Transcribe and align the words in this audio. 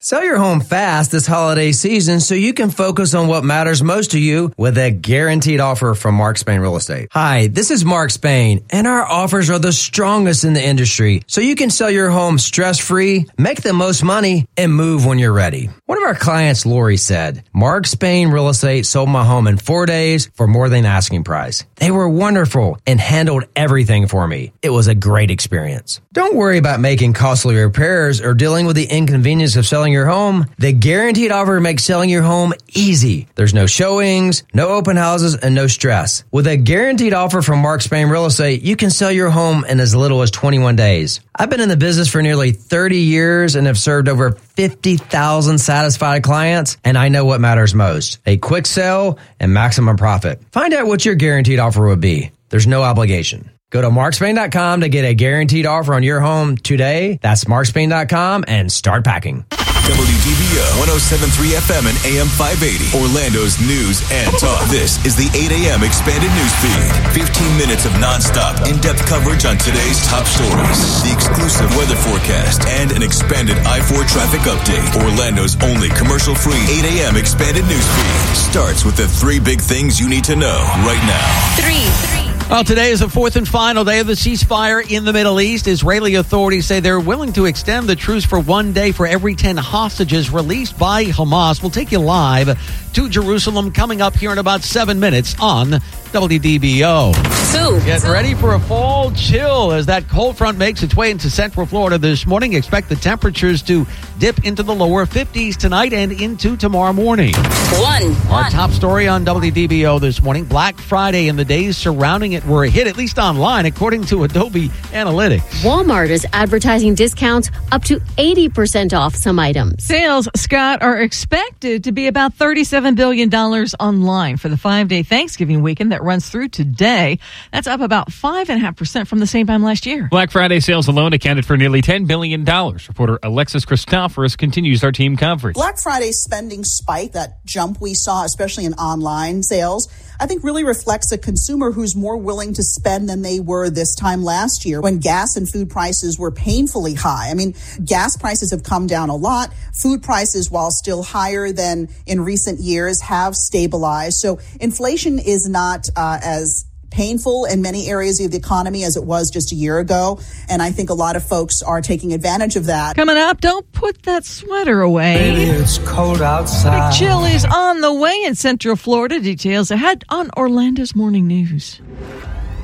Sell 0.00 0.22
your 0.22 0.38
home 0.38 0.60
fast 0.60 1.10
this 1.10 1.26
holiday 1.26 1.72
season 1.72 2.20
so 2.20 2.36
you 2.36 2.54
can 2.54 2.70
focus 2.70 3.14
on 3.14 3.26
what 3.26 3.42
matters 3.42 3.82
most 3.82 4.12
to 4.12 4.20
you 4.20 4.52
with 4.56 4.78
a 4.78 4.92
guaranteed 4.92 5.58
offer 5.58 5.92
from 5.92 6.14
Mark 6.14 6.38
Spain 6.38 6.60
Real 6.60 6.76
Estate. 6.76 7.08
Hi, 7.10 7.48
this 7.48 7.72
is 7.72 7.84
Mark 7.84 8.12
Spain, 8.12 8.64
and 8.70 8.86
our 8.86 9.04
offers 9.04 9.50
are 9.50 9.58
the 9.58 9.72
strongest 9.72 10.44
in 10.44 10.52
the 10.52 10.64
industry 10.64 11.24
so 11.26 11.40
you 11.40 11.56
can 11.56 11.68
sell 11.68 11.90
your 11.90 12.10
home 12.10 12.38
stress 12.38 12.78
free, 12.78 13.26
make 13.36 13.62
the 13.62 13.72
most 13.72 14.04
money, 14.04 14.46
and 14.56 14.72
move 14.72 15.04
when 15.04 15.18
you're 15.18 15.32
ready. 15.32 15.68
One 15.86 15.98
of 15.98 16.04
our 16.04 16.14
clients, 16.14 16.64
Lori, 16.64 16.96
said, 16.96 17.42
Mark 17.52 17.84
Spain 17.84 18.28
Real 18.28 18.50
Estate 18.50 18.86
sold 18.86 19.08
my 19.08 19.24
home 19.24 19.48
in 19.48 19.56
four 19.56 19.84
days 19.84 20.30
for 20.34 20.46
more 20.46 20.68
than 20.68 20.86
asking 20.86 21.24
price. 21.24 21.64
They 21.74 21.90
were 21.90 22.08
wonderful 22.08 22.78
and 22.86 23.00
handled 23.00 23.46
everything 23.56 24.06
for 24.06 24.28
me. 24.28 24.52
It 24.62 24.70
was 24.70 24.86
a 24.86 24.94
great 24.94 25.32
experience. 25.32 26.00
Don't 26.12 26.36
worry 26.36 26.58
about 26.58 26.78
making 26.78 27.14
costly 27.14 27.56
repairs 27.56 28.20
or 28.20 28.34
dealing 28.34 28.64
with 28.66 28.76
the 28.76 28.84
inconvenience 28.84 29.56
of 29.56 29.66
selling 29.66 29.87
your 29.92 30.06
home. 30.06 30.46
The 30.58 30.72
guaranteed 30.72 31.30
offer 31.30 31.60
makes 31.60 31.84
selling 31.84 32.10
your 32.10 32.22
home 32.22 32.52
easy. 32.74 33.28
There's 33.34 33.54
no 33.54 33.66
showings, 33.66 34.42
no 34.52 34.68
open 34.68 34.96
houses, 34.96 35.36
and 35.36 35.54
no 35.54 35.66
stress. 35.66 36.24
With 36.30 36.46
a 36.46 36.56
guaranteed 36.56 37.12
offer 37.12 37.42
from 37.42 37.60
Mark 37.60 37.82
Spain 37.82 38.08
Real 38.08 38.26
Estate, 38.26 38.62
you 38.62 38.76
can 38.76 38.90
sell 38.90 39.10
your 39.12 39.30
home 39.30 39.64
in 39.64 39.80
as 39.80 39.94
little 39.94 40.22
as 40.22 40.30
21 40.30 40.76
days. 40.76 41.20
I've 41.34 41.50
been 41.50 41.60
in 41.60 41.68
the 41.68 41.76
business 41.76 42.08
for 42.08 42.22
nearly 42.22 42.52
30 42.52 42.98
years 42.98 43.54
and 43.54 43.66
have 43.66 43.78
served 43.78 44.08
over 44.08 44.32
50,000 44.32 45.58
satisfied 45.58 46.22
clients, 46.22 46.76
and 46.84 46.96
I 46.98 47.08
know 47.08 47.24
what 47.24 47.40
matters 47.40 47.74
most 47.74 48.18
a 48.26 48.36
quick 48.36 48.66
sale 48.66 49.18
and 49.38 49.52
maximum 49.52 49.96
profit. 49.96 50.42
Find 50.52 50.74
out 50.74 50.86
what 50.86 51.04
your 51.04 51.14
guaranteed 51.14 51.58
offer 51.58 51.86
would 51.86 52.00
be. 52.00 52.32
There's 52.50 52.66
no 52.66 52.82
obligation. 52.82 53.50
Go 53.70 53.82
to 53.82 53.90
markspain.com 53.90 54.80
to 54.80 54.88
get 54.88 55.04
a 55.04 55.14
guaranteed 55.14 55.66
offer 55.66 55.92
on 55.92 56.02
your 56.02 56.20
home 56.20 56.56
today. 56.56 57.18
That's 57.20 57.44
markspain.com 57.44 58.44
and 58.48 58.72
start 58.72 59.04
packing. 59.04 59.44
WDBO 59.88 60.84
1073 60.84 61.56
FM 61.64 61.84
and 61.88 61.96
AM 62.04 62.28
580. 62.28 62.92
Orlando's 62.96 63.56
news 63.60 64.04
and 64.12 64.28
talk. 64.36 64.60
This 64.68 65.00
is 65.04 65.16
the 65.16 65.28
8 65.32 65.48
a.m. 65.64 65.80
expanded 65.84 66.28
news 66.32 66.54
feed. 66.60 66.92
15 67.16 67.56
minutes 67.56 67.84
of 67.84 67.92
nonstop, 67.96 68.56
in 68.68 68.76
depth 68.84 69.04
coverage 69.08 69.44
on 69.48 69.56
today's 69.56 70.00
top 70.08 70.28
stories, 70.28 70.80
the 71.04 71.12
exclusive 71.12 71.68
weather 71.76 71.96
forecast, 71.96 72.68
and 72.68 72.92
an 72.92 73.00
expanded 73.04 73.56
I 73.64 73.80
4 73.80 74.04
traffic 74.04 74.44
update. 74.48 74.84
Orlando's 75.00 75.56
only 75.64 75.88
commercial 75.96 76.36
free 76.36 76.60
8 76.68 77.04
a.m. 77.04 77.16
expanded 77.16 77.64
news 77.64 77.84
feed 77.84 78.36
starts 78.36 78.84
with 78.84 78.96
the 78.96 79.08
three 79.08 79.40
big 79.40 79.60
things 79.60 80.00
you 80.00 80.08
need 80.08 80.24
to 80.24 80.36
know 80.36 80.56
right 80.84 81.00
now. 81.08 81.28
Three. 81.56 81.88
Three. 82.04 82.27
Well, 82.50 82.64
today 82.64 82.92
is 82.92 83.00
the 83.00 83.10
fourth 83.10 83.36
and 83.36 83.46
final 83.46 83.84
day 83.84 83.98
of 83.98 84.06
the 84.06 84.14
ceasefire 84.14 84.90
in 84.90 85.04
the 85.04 85.12
Middle 85.12 85.38
East. 85.38 85.68
Israeli 85.68 86.14
authorities 86.14 86.64
say 86.64 86.80
they're 86.80 86.98
willing 86.98 87.34
to 87.34 87.44
extend 87.44 87.86
the 87.86 87.94
truce 87.94 88.24
for 88.24 88.40
one 88.40 88.72
day 88.72 88.90
for 88.90 89.06
every 89.06 89.34
10 89.34 89.58
hostages 89.58 90.30
released 90.30 90.78
by 90.78 91.04
Hamas. 91.04 91.60
We'll 91.60 91.70
take 91.70 91.92
you 91.92 91.98
live 91.98 92.58
to 92.94 93.08
Jerusalem 93.10 93.70
coming 93.70 94.00
up 94.00 94.16
here 94.16 94.32
in 94.32 94.38
about 94.38 94.62
seven 94.62 94.98
minutes 94.98 95.36
on 95.38 95.72
WDBO. 96.12 97.37
Two. 97.50 97.80
Get 97.86 98.02
ready 98.04 98.34
for 98.34 98.54
a 98.54 98.60
fall 98.60 99.10
chill 99.12 99.72
as 99.72 99.86
that 99.86 100.06
cold 100.08 100.36
front 100.36 100.58
makes 100.58 100.82
its 100.82 100.94
way 100.94 101.10
into 101.10 101.30
central 101.30 101.64
Florida 101.64 101.96
this 101.96 102.26
morning. 102.26 102.52
Expect 102.52 102.90
the 102.90 102.96
temperatures 102.96 103.62
to 103.62 103.86
dip 104.18 104.44
into 104.44 104.62
the 104.62 104.74
lower 104.74 105.06
50s 105.06 105.56
tonight 105.56 105.92
and 105.94 106.12
into 106.12 106.56
tomorrow 106.58 106.92
morning. 106.92 107.32
One. 107.34 108.14
Our 108.30 108.42
One. 108.42 108.50
top 108.50 108.70
story 108.72 109.08
on 109.08 109.24
WDBO 109.24 109.98
this 110.00 110.22
morning 110.22 110.44
Black 110.44 110.76
Friday 110.78 111.28
and 111.28 111.38
the 111.38 111.44
days 111.44 111.78
surrounding 111.78 112.32
it 112.32 112.44
were 112.44 112.64
a 112.64 112.68
hit, 112.68 112.86
at 112.86 112.96
least 112.98 113.18
online, 113.18 113.64
according 113.64 114.04
to 114.06 114.24
Adobe 114.24 114.68
Analytics. 114.92 115.62
Walmart 115.62 116.10
is 116.10 116.26
advertising 116.34 116.94
discounts 116.94 117.50
up 117.72 117.82
to 117.84 117.98
80% 118.18 118.96
off 118.96 119.14
some 119.14 119.38
items. 119.38 119.84
Sales, 119.84 120.28
Scott, 120.36 120.82
are 120.82 121.00
expected 121.00 121.84
to 121.84 121.92
be 121.92 122.08
about 122.08 122.36
$37 122.36 122.94
billion 122.94 123.32
online 123.34 124.36
for 124.36 124.48
the 124.50 124.56
five 124.58 124.88
day 124.88 125.02
Thanksgiving 125.02 125.62
weekend 125.62 125.92
that 125.92 126.02
runs 126.02 126.28
through 126.28 126.48
today. 126.48 127.18
That's 127.52 127.66
up 127.66 127.80
about 127.80 128.10
5.5% 128.10 129.06
from 129.06 129.18
the 129.18 129.26
same 129.26 129.46
time 129.46 129.62
last 129.62 129.86
year. 129.86 130.08
Black 130.10 130.30
Friday 130.30 130.60
sales 130.60 130.88
alone 130.88 131.12
accounted 131.12 131.46
for 131.46 131.56
nearly 131.56 131.82
$10 131.82 132.06
billion. 132.06 132.44
Reporter 132.44 133.18
Alexis 133.22 133.64
Christoforous 133.64 134.36
continues 134.36 134.84
our 134.84 134.92
team 134.92 135.16
coverage. 135.16 135.54
Black 135.54 135.78
Friday 135.78 136.12
spending 136.12 136.64
spike, 136.64 137.12
that 137.12 137.44
jump 137.44 137.80
we 137.80 137.94
saw, 137.94 138.24
especially 138.24 138.64
in 138.64 138.74
online 138.74 139.42
sales, 139.42 139.88
I 140.20 140.26
think 140.26 140.42
really 140.42 140.64
reflects 140.64 141.12
a 141.12 141.18
consumer 141.18 141.70
who's 141.70 141.94
more 141.94 142.16
willing 142.16 142.52
to 142.54 142.62
spend 142.62 143.08
than 143.08 143.22
they 143.22 143.38
were 143.38 143.70
this 143.70 143.94
time 143.94 144.24
last 144.24 144.64
year 144.64 144.80
when 144.80 144.98
gas 144.98 145.36
and 145.36 145.48
food 145.48 145.70
prices 145.70 146.18
were 146.18 146.32
painfully 146.32 146.94
high. 146.94 147.30
I 147.30 147.34
mean, 147.34 147.54
gas 147.84 148.16
prices 148.16 148.50
have 148.50 148.64
come 148.64 148.86
down 148.86 149.10
a 149.10 149.16
lot. 149.16 149.52
Food 149.80 150.02
prices, 150.02 150.50
while 150.50 150.70
still 150.70 151.02
higher 151.02 151.52
than 151.52 151.88
in 152.06 152.20
recent 152.20 152.58
years, 152.60 153.00
have 153.02 153.36
stabilized. 153.36 154.18
So 154.18 154.40
inflation 154.60 155.18
is 155.18 155.48
not 155.48 155.88
uh, 155.96 156.18
as 156.22 156.64
painful 156.90 157.44
in 157.44 157.62
many 157.62 157.88
areas 157.88 158.20
of 158.20 158.30
the 158.30 158.36
economy 158.36 158.84
as 158.84 158.96
it 158.96 159.04
was 159.04 159.30
just 159.30 159.52
a 159.52 159.54
year 159.54 159.78
ago. 159.78 160.20
And 160.48 160.62
I 160.62 160.70
think 160.70 160.90
a 160.90 160.94
lot 160.94 161.16
of 161.16 161.24
folks 161.24 161.62
are 161.62 161.80
taking 161.80 162.12
advantage 162.12 162.56
of 162.56 162.66
that. 162.66 162.96
Coming 162.96 163.16
up, 163.16 163.40
don't 163.40 163.70
put 163.72 164.02
that 164.02 164.24
sweater 164.24 164.80
away. 164.80 165.34
It's 165.48 165.78
cold 165.78 166.22
outside. 166.22 166.90
Big 166.90 166.98
chill 166.98 167.24
is 167.24 167.44
on 167.44 167.80
the 167.80 167.92
way 167.92 168.24
in 168.24 168.34
Central 168.34 168.76
Florida. 168.76 169.20
Details 169.20 169.70
ahead 169.70 170.04
on 170.08 170.30
Orlando's 170.36 170.94
Morning 170.94 171.26
News. 171.26 171.80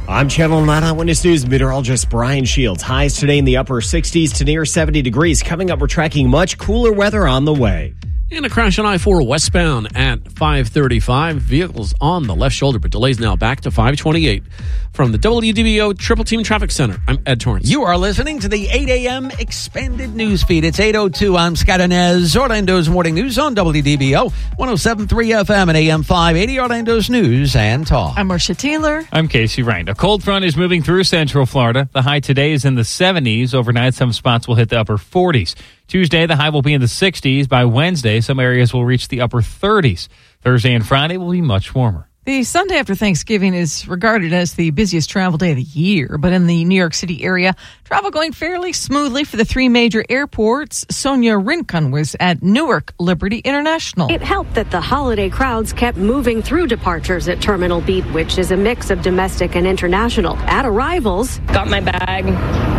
I'm 0.06 0.28
Channel 0.28 0.62
9 0.64 0.84
Eyewitness 0.84 1.24
News 1.24 1.46
meteorologist 1.46 2.10
Brian 2.10 2.44
Shields. 2.44 2.82
Highs 2.82 3.16
today 3.16 3.38
in 3.38 3.46
the 3.46 3.56
upper 3.56 3.80
60s 3.80 4.36
to 4.36 4.44
near 4.44 4.66
70 4.66 5.00
degrees. 5.00 5.42
Coming 5.42 5.70
up, 5.70 5.78
we're 5.78 5.86
tracking 5.86 6.28
much 6.28 6.58
cooler 6.58 6.92
weather 6.92 7.26
on 7.26 7.46
the 7.46 7.54
way. 7.54 7.94
And 8.36 8.44
a 8.44 8.50
crash 8.50 8.80
on 8.80 8.84
I-4 8.84 9.24
westbound 9.24 9.96
at 9.96 10.32
535. 10.32 11.36
Vehicles 11.36 11.94
on 12.00 12.26
the 12.26 12.34
left 12.34 12.56
shoulder, 12.56 12.80
but 12.80 12.90
delays 12.90 13.20
now 13.20 13.36
back 13.36 13.60
to 13.60 13.70
528. 13.70 14.42
From 14.92 15.12
the 15.12 15.18
WDBO 15.18 15.96
Triple 15.96 16.24
Team 16.24 16.42
Traffic 16.42 16.72
Center, 16.72 16.98
I'm 17.06 17.20
Ed 17.26 17.40
Torrance. 17.40 17.68
You 17.68 17.84
are 17.84 17.96
listening 17.96 18.40
to 18.40 18.48
the 18.48 18.68
8 18.68 18.88
a.m. 18.88 19.30
expanded 19.38 20.16
news 20.16 20.42
feed. 20.42 20.64
It's 20.64 20.78
8.02. 20.78 21.38
I'm 21.38 21.54
Scott 21.54 21.78
Anez. 21.80 22.36
Orlando's 22.36 22.88
Morning 22.88 23.14
News 23.14 23.38
on 23.38 23.54
WDBO 23.54 24.32
107.3 24.58 25.06
FM 25.44 25.68
and 25.68 25.76
AM 25.76 26.02
580. 26.02 26.58
Orlando's 26.58 27.10
News 27.10 27.54
and 27.54 27.86
Talk. 27.86 28.14
I'm 28.16 28.26
Marcia 28.26 28.54
Taylor. 28.54 29.04
I'm 29.12 29.28
Casey 29.28 29.62
Ryan. 29.62 29.88
A 29.88 29.94
cold 29.94 30.24
front 30.24 30.44
is 30.44 30.56
moving 30.56 30.82
through 30.82 31.04
central 31.04 31.46
Florida. 31.46 31.88
The 31.92 32.02
high 32.02 32.20
today 32.20 32.52
is 32.52 32.64
in 32.64 32.74
the 32.74 32.82
70s. 32.82 33.54
Overnight, 33.54 33.94
some 33.94 34.12
spots 34.12 34.48
will 34.48 34.56
hit 34.56 34.70
the 34.70 34.78
upper 34.78 34.96
40s. 34.96 35.54
Tuesday, 35.86 36.26
the 36.26 36.36
high 36.36 36.48
will 36.48 36.62
be 36.62 36.74
in 36.74 36.80
the 36.80 36.86
60s. 36.86 37.48
By 37.48 37.64
Wednesday, 37.66 38.20
some 38.20 38.40
areas 38.40 38.72
will 38.72 38.84
reach 38.84 39.08
the 39.08 39.20
upper 39.20 39.38
30s. 39.38 40.08
Thursday 40.40 40.74
and 40.74 40.86
Friday 40.86 41.16
will 41.16 41.30
be 41.30 41.42
much 41.42 41.74
warmer. 41.74 42.08
The 42.24 42.42
Sunday 42.42 42.76
after 42.76 42.94
Thanksgiving 42.94 43.52
is 43.52 43.86
regarded 43.86 44.32
as 44.32 44.54
the 44.54 44.70
busiest 44.70 45.10
travel 45.10 45.36
day 45.36 45.50
of 45.50 45.56
the 45.56 45.62
year, 45.62 46.16
but 46.18 46.32
in 46.32 46.46
the 46.46 46.64
New 46.64 46.74
York 46.74 46.94
City 46.94 47.22
area, 47.22 47.54
travel 47.84 48.10
going 48.10 48.32
fairly 48.32 48.72
smoothly 48.72 49.24
for 49.24 49.36
the 49.36 49.44
three 49.44 49.68
major 49.68 50.02
airports. 50.08 50.86
Sonia 50.88 51.36
Rincon 51.36 51.90
was 51.90 52.16
at 52.18 52.42
Newark 52.42 52.94
Liberty 52.98 53.40
International. 53.40 54.10
It 54.10 54.22
helped 54.22 54.54
that 54.54 54.70
the 54.70 54.80
holiday 54.80 55.28
crowds 55.28 55.74
kept 55.74 55.98
moving 55.98 56.40
through 56.40 56.68
departures 56.68 57.28
at 57.28 57.42
Terminal 57.42 57.82
B, 57.82 58.00
which 58.00 58.38
is 58.38 58.50
a 58.50 58.56
mix 58.56 58.88
of 58.88 59.02
domestic 59.02 59.54
and 59.54 59.66
international. 59.66 60.38
At 60.38 60.64
arrivals, 60.64 61.40
got 61.48 61.68
my 61.68 61.80
bag 61.80 62.24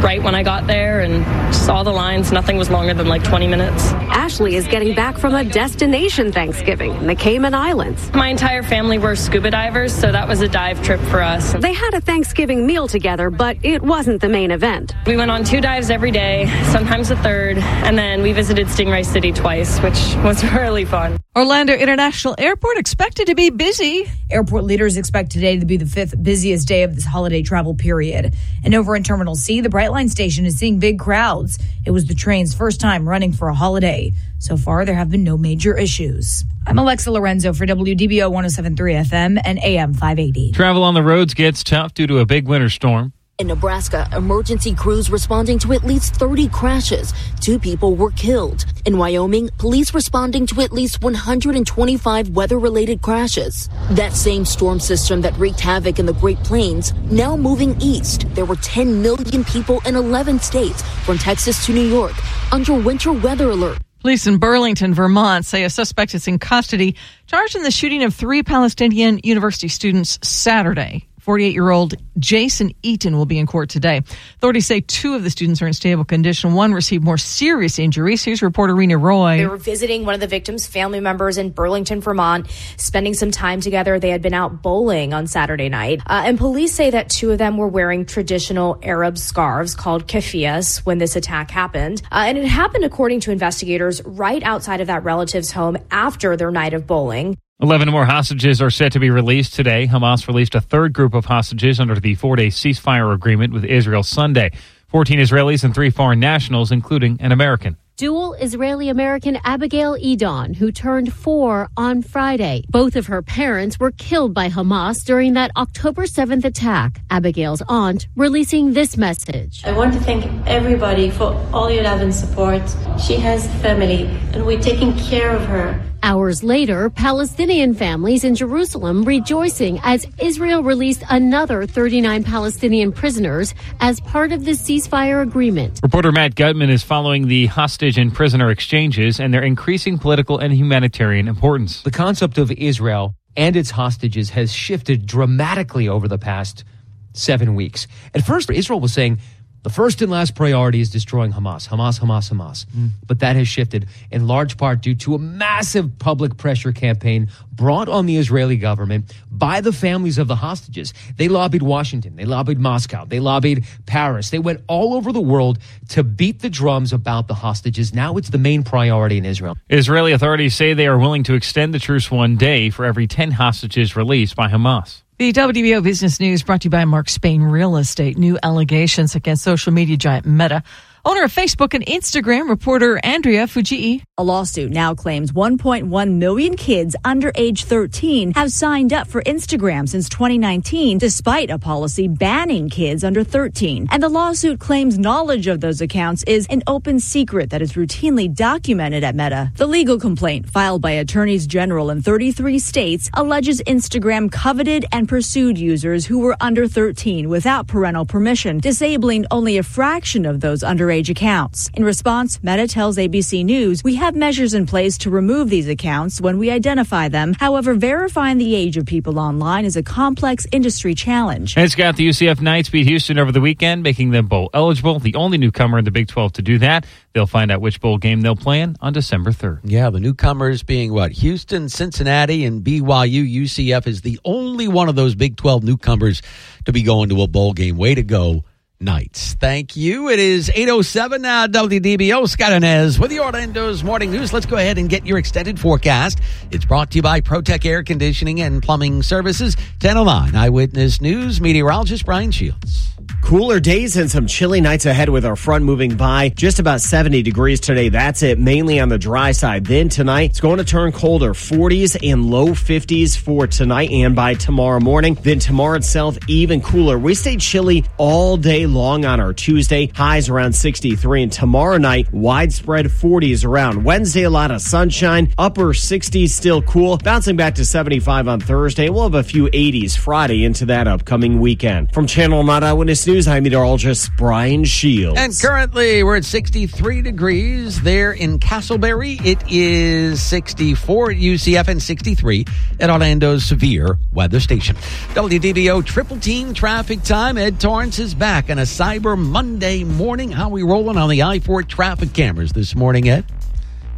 right 0.04 0.24
when 0.24 0.34
I 0.34 0.42
got 0.42 0.66
there 0.66 1.02
and 1.02 1.24
saw 1.54 1.84
the 1.84 1.92
lines. 1.92 2.32
Nothing 2.32 2.58
was 2.58 2.72
longer 2.72 2.96
than 2.96 3.08
like 3.08 3.24
20 3.24 3.46
minutes. 3.46 3.92
Ashley 4.10 4.56
is 4.56 4.68
getting 4.68 4.96
back 4.96 5.20
from 5.20 5.36
a 5.36 5.44
destination 5.44 6.32
Thanksgiving 6.32 6.96
in 6.96 7.06
the 7.06 7.16
Cayman 7.16 7.54
Islands. 7.54 8.12
My 8.12 8.30
entire 8.30 8.64
family 8.64 8.98
were 8.98 9.16
scuba 9.36 9.52
divers, 9.52 9.94
so 9.94 10.14
that 10.14 10.30
was 10.30 10.40
a 10.40 10.48
dive 10.48 10.82
trip 10.82 10.98
for 11.12 11.22
us. 11.22 11.52
They 11.56 11.74
had 11.74 11.94
a 11.94 12.00
Thanksgiving 12.00 12.66
meal 12.66 12.88
together, 12.88 13.30
but 13.30 13.58
it 13.64 13.82
wasn't 13.82 14.22
the 14.22 14.30
main 14.30 14.50
event. 14.50 14.96
We 15.06 15.18
went 15.18 15.30
on 15.30 15.44
two 15.44 15.60
dives 15.60 15.90
every 15.90 16.12
day, 16.12 16.46
sometimes 16.72 17.12
a 17.12 17.18
third, 17.18 17.58
and 17.58 17.98
then 17.98 18.22
we 18.22 18.32
visited 18.32 18.68
Stingray 18.68 19.06
City 19.06 19.34
twice, 19.34 19.78
which 19.80 20.16
was 20.24 20.42
really 20.54 20.86
fun. 20.86 21.18
Orlando 21.36 21.74
International 21.74 22.34
Airport 22.38 22.78
expected 22.78 23.28
to 23.28 23.36
be 23.36 23.50
busy. 23.50 24.10
Airport 24.32 24.64
leaders 24.64 24.96
expect 24.96 25.34
today 25.34 25.60
to 25.60 25.66
be 25.66 25.76
the 25.76 25.86
fifth 25.86 26.16
busiest 26.24 26.66
day 26.66 26.84
of 26.84 26.96
this 26.96 27.04
holiday 27.04 27.42
travel 27.42 27.76
period. 27.76 28.34
And 28.64 28.74
over 28.74 28.96
in 28.96 29.04
Terminal 29.04 29.36
C, 29.36 29.60
the 29.60 29.68
Brightline 29.68 30.10
station 30.10 30.46
is 30.46 30.58
seeing 30.58 30.80
big 30.80 30.98
crowds. 30.98 31.60
It 31.86 31.92
was 31.92 32.06
the 32.06 32.16
train's 32.16 32.56
first 32.56 32.80
time 32.80 33.08
running 33.08 33.34
for 33.34 33.50
a 33.50 33.54
holiday. 33.54 34.14
So 34.46 34.58
far, 34.58 34.86
there 34.86 34.94
have 34.94 35.10
been 35.10 35.24
no 35.24 35.40
major 35.40 35.76
issues. 35.76 36.44
I'm 36.68 36.78
Alexa 36.78 37.10
Lorenzo 37.10 37.52
for 37.52 37.66
WDBO 37.66 38.30
1073 38.30 38.94
FM 38.94 39.42
and 39.44 39.58
AM 39.58 39.92
580. 39.92 40.52
Travel 40.52 40.84
on 40.84 40.94
the 40.94 41.02
roads 41.02 41.34
gets 41.34 41.64
tough 41.64 41.96
due 41.96 42.06
to 42.06 42.20
a 42.20 42.28
big 42.28 42.48
winter 42.48 42.70
storm. 42.70 43.12
In 43.40 43.48
Nebraska, 43.48 44.08
emergency 44.16 44.76
crews 44.76 45.10
responding 45.10 45.58
to 45.60 45.74
at 45.74 45.84
least 45.84 46.16
30 46.18 46.48
crashes. 46.50 47.12
Two 47.42 47.58
people 47.58 47.96
were 47.96 48.12
killed. 48.12 48.66
In 48.86 49.00
Wyoming, 49.00 49.50
police 49.58 49.96
responding 49.96 50.46
to 50.46 50.62
at 50.62 50.72
least 50.72 51.02
125 51.02 52.30
weather 52.30 52.60
related 52.60 53.02
crashes. 53.02 53.68
That 53.90 54.14
same 54.14 54.46
storm 54.46 54.80
system 54.80 55.22
that 55.22 55.36
wreaked 55.40 55.60
havoc 55.60 55.98
in 55.98 56.06
the 56.06 56.14
Great 56.14 56.38
Plains, 56.44 56.94
now 57.10 57.36
moving 57.36 57.76
east. 57.82 58.28
There 58.36 58.46
were 58.46 58.58
10 58.58 59.02
million 59.02 59.44
people 59.44 59.82
in 59.88 59.96
11 59.96 60.40
states, 60.40 60.84
from 61.04 61.18
Texas 61.18 61.66
to 61.66 61.74
New 61.74 61.88
York, 61.88 62.14
under 62.54 62.76
winter 62.76 63.12
weather 63.12 63.50
alert. 63.50 63.80
Police 64.06 64.28
in 64.28 64.38
Burlington, 64.38 64.94
Vermont 64.94 65.46
say 65.46 65.64
a 65.64 65.70
suspect 65.72 66.14
is 66.14 66.28
in 66.28 66.38
custody, 66.38 66.96
charged 67.26 67.56
in 67.56 67.64
the 67.64 67.72
shooting 67.72 68.04
of 68.04 68.14
three 68.14 68.44
Palestinian 68.44 69.20
university 69.24 69.68
students 69.68 70.20
Saturday. 70.22 71.08
48 71.26 71.54
year 71.54 71.72
old 71.72 71.96
Jason 72.20 72.72
Eaton 72.84 73.18
will 73.18 73.26
be 73.26 73.40
in 73.40 73.48
court 73.48 73.68
today. 73.68 74.04
Authorities 74.36 74.68
say 74.68 74.80
two 74.82 75.16
of 75.16 75.24
the 75.24 75.32
students 75.32 75.60
are 75.60 75.66
in 75.66 75.74
stable 75.74 76.06
condition. 76.06 76.54
One 76.54 76.72
received 76.72 77.04
more 77.04 77.18
serious 77.18 77.80
injuries. 77.80 78.24
Here's 78.24 78.44
reporter 78.44 78.76
Rena 78.76 79.00
Roy. 79.00 79.38
They 79.38 79.48
were 79.48 79.58
visiting 79.58 80.06
one 80.06 80.14
of 80.14 80.20
the 80.20 80.28
victim's 80.28 80.68
family 80.68 81.00
members 81.00 81.40
in 81.40 81.50
Burlington, 81.50 82.00
Vermont, 82.00 82.48
spending 82.78 83.16
some 83.16 83.32
time 83.32 83.60
together. 83.60 84.00
They 84.00 84.12
had 84.12 84.22
been 84.22 84.36
out 84.36 84.62
bowling 84.62 85.16
on 85.16 85.26
Saturday 85.26 85.68
night. 85.68 86.02
Uh, 86.06 86.22
and 86.28 86.38
police 86.38 86.76
say 86.76 86.92
that 86.92 87.10
two 87.10 87.32
of 87.32 87.40
them 87.40 87.58
were 87.58 87.70
wearing 87.70 88.06
traditional 88.06 88.80
Arab 88.84 89.18
scarves 89.18 89.74
called 89.74 90.08
keffiyehs 90.08 90.86
when 90.86 91.00
this 91.00 91.16
attack 91.16 91.50
happened. 91.50 92.04
Uh, 92.12 92.26
and 92.28 92.38
it 92.38 92.46
happened, 92.46 92.86
according 92.86 93.22
to 93.22 93.32
investigators, 93.32 94.00
right 94.06 94.44
outside 94.44 94.80
of 94.80 94.86
that 94.88 95.04
relative's 95.04 95.52
home 95.52 95.76
after 95.90 96.38
their 96.38 96.52
night 96.52 96.76
of 96.76 96.86
bowling. 96.86 97.36
11 97.62 97.90
more 97.90 98.06
hostages 98.06 98.62
are 98.62 98.70
set 98.70 98.92
to 98.92 99.00
be 99.00 99.10
released 99.10 99.54
today. 99.54 99.88
Hamas 99.88 100.28
released 100.28 100.56
a 100.56 100.62
third 100.62 100.92
group 100.92 101.14
of 101.14 101.24
hostages 101.24 101.80
under 101.80 101.98
the 101.98 102.14
four 102.16 102.36
day 102.36 102.48
ceasefire 102.48 103.14
agreement 103.14 103.54
with 103.54 103.64
Israel 103.64 104.04
Sunday. 104.04 104.52
14 104.90 105.20
Israelis 105.20 105.64
and 105.64 105.74
three 105.74 105.90
foreign 105.90 106.20
nationals, 106.20 106.70
including 106.70 107.18
an 107.22 107.32
American. 107.32 107.78
Dual 107.96 108.34
Israeli 108.34 108.90
American 108.90 109.38
Abigail 109.46 109.94
Edan, 109.94 110.58
who 110.58 110.70
turned 110.70 111.14
four 111.14 111.70
on 111.78 112.02
Friday. 112.02 112.66
Both 112.70 112.98
of 112.98 113.08
her 113.08 113.22
parents 113.22 113.80
were 113.80 113.92
killed 113.92 114.34
by 114.34 114.50
Hamas 114.50 115.06
during 115.06 115.32
that 115.36 115.52
October 115.56 116.04
7th 116.04 116.44
attack. 116.44 117.00
Abigail's 117.10 117.64
aunt 117.70 118.08
releasing 118.18 118.74
this 118.74 118.98
message. 118.98 119.64
I 119.64 119.72
want 119.72 119.94
to 119.94 120.00
thank 120.02 120.26
everybody 120.46 121.10
for 121.10 121.34
all 121.54 121.72
your 121.72 121.84
love 121.84 122.02
and 122.02 122.14
support. 122.14 122.64
She 123.00 123.16
has 123.16 123.48
family, 123.62 124.08
and 124.34 124.46
we're 124.46 124.60
taking 124.60 124.94
care 124.98 125.34
of 125.34 125.46
her. 125.46 125.82
Hours 126.06 126.44
later, 126.44 126.92
Palestinian 126.92 127.74
families 127.74 128.24
in 128.24 128.36
Jerusalem 128.36 129.06
rejoicing 129.06 129.80
as 129.82 130.06
Israel 130.22 130.62
released 130.62 131.04
another 131.10 131.66
39 131.66 132.24
Palestinian 132.24 132.92
prisoners 132.92 133.56
as 133.80 134.00
part 134.02 134.32
of 134.32 134.46
the 134.46 134.52
ceasefire 134.52 135.24
agreement. 135.24 135.80
Reporter 135.82 136.12
Matt 136.12 136.36
Gutman 136.36 136.70
is 136.70 136.84
following 136.84 137.28
the 137.28 137.48
hostage 137.48 137.98
and 137.98 138.14
prisoner 138.14 138.52
exchanges 138.52 139.20
and 139.20 139.34
their 139.34 139.42
increasing 139.42 139.98
political 139.98 140.38
and 140.38 140.54
humanitarian 140.54 141.28
importance. 141.28 141.82
The 141.82 141.90
concept 141.90 142.38
of 142.38 142.52
Israel 142.52 143.16
and 143.36 143.56
its 143.56 143.72
hostages 143.72 144.30
has 144.30 144.54
shifted 144.54 145.08
dramatically 145.08 145.90
over 145.90 146.08
the 146.08 146.20
past 146.20 146.66
seven 147.14 147.56
weeks. 147.56 147.88
At 148.14 148.24
first, 148.24 148.52
Israel 148.52 148.80
was 148.80 148.94
saying, 148.94 149.20
the 149.66 149.72
first 149.72 150.04
and 150.04 150.12
last 150.12 150.36
priority 150.36 150.80
is 150.80 150.92
destroying 150.92 151.34
Hamas, 151.34 151.68
Hamas, 151.68 152.00
Hamas, 152.00 152.32
Hamas. 152.32 152.68
Mm. 152.68 152.92
But 153.08 153.22
that 153.22 153.36
has 153.36 153.48
shifted 153.48 153.88
in 154.12 154.28
large 154.28 154.58
part 154.58 154.82
due 154.82 154.94
to 154.94 155.16
a 155.16 155.18
massive 155.18 155.98
public 155.98 156.38
pressure 156.38 156.72
campaign 156.72 157.32
brought 157.52 157.90
on 157.90 158.06
the 158.06 158.18
Israeli 158.18 158.58
government 158.58 159.12
by 159.32 159.62
the 159.62 159.74
families 159.74 160.20
of 160.20 160.28
the 160.28 160.36
hostages. 160.36 160.94
They 161.18 161.30
lobbied 161.30 161.64
Washington, 161.64 162.16
they 162.16 162.26
lobbied 162.26 162.60
Moscow, 162.60 163.06
they 163.06 163.20
lobbied 163.20 163.66
Paris. 163.88 164.30
They 164.30 164.38
went 164.38 164.62
all 164.68 164.94
over 164.94 165.12
the 165.12 165.20
world 165.20 165.58
to 165.90 166.04
beat 166.04 166.44
the 166.44 166.50
drums 166.52 166.94
about 166.94 167.28
the 167.28 167.34
hostages. 167.34 167.92
Now 167.92 168.18
it's 168.18 168.30
the 168.30 168.38
main 168.38 168.62
priority 168.62 169.18
in 169.18 169.26
Israel. 169.26 169.58
Israeli 169.68 170.12
authorities 170.12 170.54
say 170.54 170.76
they 170.76 170.86
are 170.86 171.00
willing 171.00 171.24
to 171.24 171.34
extend 171.34 171.74
the 171.74 171.80
truce 171.80 172.12
one 172.12 172.36
day 172.36 172.70
for 172.70 172.86
every 172.86 173.08
10 173.08 173.32
hostages 173.32 173.96
released 173.96 174.36
by 174.36 174.48
Hamas. 174.48 175.02
The 175.18 175.32
WDBO 175.32 175.82
Business 175.82 176.20
News 176.20 176.44
brought 176.44 176.64
to 176.64 176.66
you 176.66 176.70
by 176.70 176.84
Mark 176.84 177.08
Spain 177.08 177.42
Real 177.42 177.78
Estate. 177.78 178.18
New 178.18 178.38
allegations 178.44 179.16
against 179.16 179.46
social 179.46 179.72
media 179.72 179.96
giant 179.96 180.26
Meta. 180.26 180.62
Owner 181.08 181.26
of 181.26 181.32
Facebook 181.32 181.76
and 181.76 181.86
Instagram, 181.86 182.50
reporter 182.50 183.00
Andrea 183.04 183.46
Fujii. 183.46 184.02
A 184.18 184.24
lawsuit 184.24 184.72
now 184.72 184.96
claims 184.96 185.32
1.1 185.34 186.14
million 186.14 186.56
kids 186.56 186.96
under 187.06 187.32
age 187.36 187.66
13 187.66 188.34
have 188.34 188.52
signed 188.52 188.92
up 188.92 189.06
for 189.06 189.22
Instagram 189.22 189.88
since 189.88 190.10
2019, 190.10 190.98
despite 190.98 191.52
a 191.52 191.60
policy 191.60 192.08
banning 192.08 192.70
kids 192.70 193.04
under 193.04 193.24
13. 193.24 193.88
And 193.92 194.02
the 194.02 194.10
lawsuit 194.10 194.60
claims 194.60 194.98
knowledge 194.98 195.46
of 195.46 195.62
those 195.62 195.80
accounts 195.80 196.24
is 196.24 196.48
an 196.48 196.64
open 196.66 197.00
secret 197.00 197.52
that 197.52 197.62
is 197.62 197.74
routinely 197.74 198.34
documented 198.34 199.04
at 199.04 199.14
Meta. 199.14 199.52
The 199.58 199.68
legal 199.68 200.00
complaint, 200.00 200.50
filed 200.50 200.82
by 200.82 200.92
attorneys 200.92 201.46
general 201.46 201.92
in 201.92 202.02
33 202.02 202.58
states, 202.58 203.12
alleges 203.14 203.62
Instagram 203.68 204.32
coveted 204.32 204.86
and 204.92 205.08
pursued 205.08 205.60
users 205.60 206.08
who 206.08 206.18
were 206.18 206.36
under 206.42 206.68
13 206.68 207.30
without 207.30 207.68
parental 207.68 208.08
permission, 208.08 208.58
disabling 208.58 209.28
only 209.30 209.60
a 209.60 209.64
fraction 209.64 210.26
of 210.26 210.40
those 210.40 210.64
underage 210.96 211.10
accounts. 211.10 211.70
In 211.74 211.84
response, 211.84 212.42
Meta 212.44 212.68
tells 212.68 212.98
ABC 212.98 213.44
News, 213.44 213.84
we 213.84 213.96
have 213.96 214.16
measures 214.16 214.54
in 214.54 214.66
place 214.66 214.98
to 215.00 215.10
remove 215.10 215.50
these 215.50 215.68
accounts 215.68 216.22
when 216.22 216.38
we 216.38 216.50
identify 216.50 217.10
them. 217.10 217.34
However, 217.40 217.74
verifying 217.74 218.38
the 218.38 218.56
age 218.56 218.78
of 218.78 218.86
people 218.86 219.20
online 219.20 219.66
is 219.66 219.76
a 219.76 219.84
complex 219.84 220.48
industry 220.52 220.96
challenge. 220.96 221.56
And 221.56 221.66
it's 221.66 221.76
got 221.76 221.96
the 221.96 222.08
UCF 222.08 222.42
Knights 222.42 222.70
beat 222.70 222.88
Houston 222.88 223.20
over 223.20 223.32
the 223.32 223.42
weekend, 223.42 223.84
making 223.84 224.12
them 224.12 224.28
bowl 224.28 224.50
eligible, 224.54 225.00
the 225.00 225.16
only 225.16 225.38
newcomer 225.38 225.78
in 225.78 225.86
the 225.86 225.92
Big 225.92 226.08
12 226.08 226.34
to 226.34 226.42
do 226.42 226.58
that. 226.60 226.86
They'll 227.14 227.26
find 227.26 227.52
out 227.52 227.62
which 227.62 227.80
bowl 227.80 227.98
game 227.98 228.22
they'll 228.22 228.36
play 228.36 228.62
in 228.62 228.76
on 228.82 228.94
December 228.94 229.32
3rd. 229.32 229.62
Yeah, 229.64 229.90
the 229.90 230.00
newcomers 230.00 230.64
being 230.64 230.94
what? 230.94 231.12
Houston, 231.14 231.70
Cincinnati, 231.70 232.44
and 232.46 232.64
BYU. 232.64 233.26
UCF 233.44 233.88
is 233.88 234.02
the 234.02 234.20
only 234.26 234.68
one 234.68 234.90
of 234.90 234.96
those 234.96 235.16
Big 235.16 235.38
12 235.38 235.64
newcomers 235.64 236.22
to 236.66 236.74
be 236.74 236.84
going 236.84 237.10
to 237.10 237.22
a 237.22 237.28
bowl 237.28 237.54
game. 237.54 237.78
Way 237.78 237.96
to 237.96 238.04
go. 238.04 238.44
Knights. 238.80 239.36
Thank 239.36 239.76
you. 239.76 240.10
It 240.10 240.20
is 240.20 240.50
807 240.50 241.22
now, 241.22 241.48
WDBO. 241.48 242.28
Scott 242.28 242.52
Anez 242.52 243.00
with 243.00 243.10
the 243.10 243.20
Orlando's 243.20 243.84
Morning 243.84 244.12
News. 244.12 244.34
Let's 244.34 244.46
go 244.46 244.58
ahead 244.58 244.78
and 244.78 244.90
get 244.90 245.06
your 245.06 245.18
extended 245.18 245.60
forecast. 245.60 246.20
It's 246.52 246.66
brought 246.66 246.92
to 246.92 246.98
you 246.98 247.02
by 247.02 247.22
ProTech 247.22 247.66
Air 247.66 247.84
Conditioning 247.84 248.42
and 248.42 248.62
Plumbing 248.62 249.02
Services. 249.02 249.56
1009 249.82 250.36
Eyewitness 250.36 251.00
News, 251.02 251.40
meteorologist 251.40 252.06
Brian 252.06 252.32
Shields. 252.32 252.90
Cooler 253.26 253.60
days 253.60 253.98
and 253.98 254.10
some 254.10 254.28
chilly 254.28 254.62
nights 254.62 254.86
ahead 254.86 255.10
with 255.10 255.26
our 255.26 255.36
front 255.36 255.66
moving 255.66 255.98
by. 255.98 256.30
Just 256.30 256.60
about 256.60 256.80
70 256.80 257.24
degrees 257.24 257.60
today. 257.60 257.90
That's 257.90 258.22
it, 258.22 258.38
mainly 258.38 258.80
on 258.80 258.88
the 258.88 259.00
dry 259.00 259.32
side. 259.32 259.66
Then 259.66 259.90
tonight, 259.90 260.30
it's 260.30 260.40
going 260.40 260.60
to 260.60 260.64
turn 260.64 260.92
colder 260.92 261.34
40s 261.34 261.98
and 262.08 262.30
low 262.30 262.50
50s 262.50 263.18
for 263.18 263.48
tonight 263.48 263.90
and 263.90 264.16
by 264.16 264.36
tomorrow 264.36 264.80
morning. 264.80 265.16
Then 265.16 265.40
tomorrow 265.40 265.78
itself, 265.78 266.20
even 266.28 266.62
cooler. 266.62 267.00
We 267.00 267.16
stay 267.16 267.36
chilly 267.38 267.84
all 267.98 268.38
day 268.38 268.68
long 268.68 269.06
on 269.06 269.20
our 269.20 269.34
Tuesday. 269.34 269.88
Highs 269.88 270.30
around 270.30 270.54
63. 270.54 271.24
And 271.24 271.32
tomorrow 271.32 271.78
night, 271.78 272.14
widespread 272.14 272.86
40s 272.86 273.44
around. 273.44 273.84
Wednesday, 273.84 274.22
a 274.22 274.30
lot 274.30 274.52
of 274.52 274.62
sunshine. 274.62 275.34
Upper 275.40 275.74
60s 275.74 276.30
still 276.30 276.62
cool. 276.62 277.00
Bouncing 277.00 277.38
back 277.38 277.56
to 277.56 277.66
75 277.66 278.28
on 278.28 278.40
Thursday. 278.40 278.90
We'll 278.90 279.02
have 279.02 279.16
a 279.16 279.24
few 279.24 279.46
80s 279.48 279.98
Friday 279.98 280.46
into 280.46 280.68
that 280.68 280.88
upcoming 280.88 281.40
weekend. 281.40 281.92
From 281.92 282.06
Channel 282.06 282.44
9 282.44 282.64
Eyewitness 282.64 283.08
News, 283.08 283.15
I'm 283.16 283.44
meteorologist 283.44 284.12
Brian 284.18 284.66
Shields. 284.66 285.18
And 285.18 285.34
currently, 285.42 286.04
we're 286.04 286.18
at 286.18 286.26
63 286.26 287.02
degrees 287.02 287.82
there 287.82 288.12
in 288.12 288.40
Casselberry. 288.40 289.26
It 289.26 289.42
is 289.50 290.22
64 290.22 291.12
at 291.12 291.18
UCF 291.18 291.70
and 291.70 291.82
63 291.82 292.46
at 292.82 292.90
Orlando's 292.90 293.46
Severe 293.46 293.98
Weather 294.12 294.42
Station. 294.42 294.76
WDBO 295.14 295.86
Triple 295.86 296.20
Team 296.20 296.54
Traffic 296.54 297.04
Time. 297.04 297.38
Ed 297.38 297.62
Torrance 297.62 298.00
is 298.00 298.14
back 298.14 298.50
on 298.50 298.60
a 298.60 298.64
Cyber 298.64 299.18
Monday 299.18 299.86
morning. 299.86 300.30
How 300.30 300.50
we 300.50 300.64
rolling 300.64 300.98
on 300.98 301.10
the 301.10 301.24
I 301.24 301.40
4 301.40 301.64
traffic 301.64 302.12
cameras 302.12 302.52
this 302.52 302.76
morning, 302.76 303.08
Ed? 303.08 303.24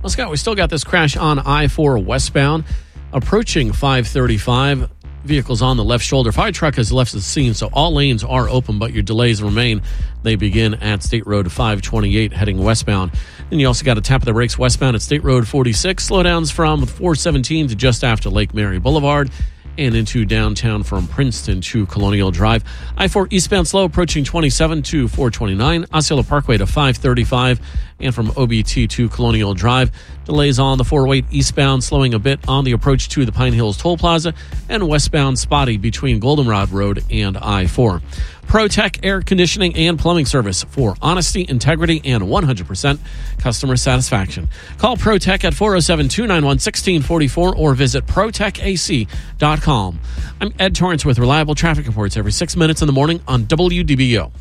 Well, 0.04 0.12
Scott, 0.12 0.30
we 0.30 0.38
still 0.38 0.54
got 0.54 0.70
this 0.70 0.84
crash 0.84 1.18
on 1.18 1.40
I 1.40 1.70
4 1.70 1.98
westbound, 1.98 2.66
approaching 3.12 3.72
535 3.72 4.92
vehicles 5.28 5.62
on 5.62 5.78
the 5.78 5.84
left 5.84 6.04
shoulder. 6.04 6.32
Fire 6.32 6.52
truck 6.52 6.76
has 6.76 6.92
left 6.92 7.12
the 7.12 7.22
scene, 7.22 7.54
so 7.54 7.70
all 7.74 7.94
lanes 7.94 8.24
are 8.24 8.50
open, 8.50 8.80
but 8.80 8.94
your 8.94 9.04
delays 9.04 9.44
remain. 9.44 9.82
They 10.24 10.36
begin 10.36 10.74
at 10.76 11.04
State 11.04 11.28
Road 11.28 11.52
528 11.52 12.34
heading 12.34 12.58
westbound. 12.64 13.12
Then 13.50 13.60
you 13.60 13.68
also 13.68 13.86
got 13.86 13.98
a 13.98 14.02
tap 14.02 14.22
of 14.22 14.26
the 14.26 14.34
brakes 14.34 14.58
westbound 14.58 14.96
at 14.96 15.02
State 15.02 15.24
Road 15.24 15.48
46. 15.48 16.10
Slowdowns 16.10 16.52
from 16.52 16.86
417 16.86 17.68
to 17.68 17.76
just 17.76 18.04
after 18.04 18.30
Lake 18.30 18.54
Mary 18.54 18.80
Boulevard 18.80 19.30
and 19.78 19.96
into 19.96 20.26
downtown 20.26 20.84
from 20.84 21.08
Princeton 21.08 21.62
to 21.62 21.86
Colonial 21.86 22.32
Drive. 22.32 22.64
I 22.98 23.08
4 23.08 23.28
eastbound 23.32 23.68
slow 23.68 23.86
approaching 23.86 24.24
27 24.24 24.82
to 24.84 25.08
429. 25.08 25.86
Osceola 25.94 26.24
Parkway 26.24 26.58
to 26.58 26.66
535 26.66 27.60
and 28.00 28.14
from 28.14 28.28
OBT 28.30 28.90
to 28.90 29.10
Colonial 29.10 29.54
Drive. 29.54 29.92
Delays 30.26 30.60
on 30.60 30.78
the 30.78 30.84
408 30.84 31.26
eastbound, 31.32 31.84
slowing 31.84 32.14
a 32.14 32.20
bit 32.20 32.40
on 32.48 32.64
the 32.64 32.74
approach 32.74 33.10
to 33.10 33.26
the 33.26 33.32
Pine 33.32 33.54
Hills 33.54 33.78
Toll 33.78 33.98
Plaza, 33.98 34.34
and 34.70 34.88
westbound 34.88 35.40
spotty 35.40 35.78
between 35.78 36.20
Goldenrod 36.20 36.72
Road 36.72 37.04
and 37.10 37.38
I 37.38 37.68
4. 37.68 38.02
ProTech 38.48 39.00
Air 39.04 39.22
Conditioning 39.22 39.76
and 39.76 40.00
Plumbing 40.00 40.26
Service 40.26 40.64
for 40.64 40.96
honesty, 41.02 41.46
integrity, 41.48 42.02
and 42.06 42.24
100% 42.24 43.00
customer 43.40 43.76
satisfaction. 43.76 44.48
Call 44.78 44.96
ProTech 44.96 45.44
at 45.44 45.54
407 45.54 46.08
291 46.08 46.48
1644 46.48 47.56
or 47.56 47.74
visit 47.74 48.06
ProTechAC.com. 48.06 50.00
I'm 50.40 50.54
Ed 50.60 50.76
Torrance 50.76 51.04
with 51.04 51.20
reliable 51.20 51.56
traffic 51.56 51.88
reports 51.88 52.16
every 52.16 52.32
six 52.32 52.56
minutes 52.56 52.82
in 52.82 52.88
the 52.88 52.94
morning 52.94 53.22
on 53.28 53.44
WDBO. 53.44 54.32